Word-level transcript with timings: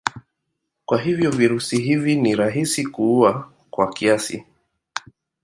Kwa 0.85 1.01
hivyo 1.01 1.31
virusi 1.31 1.77
hivi 1.81 2.15
ni 2.15 2.35
rahisi 2.35 2.85
kuua 2.87 3.51
kwa 3.69 3.93
kiasi. 3.93 4.45